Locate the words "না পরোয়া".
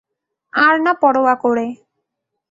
0.85-1.35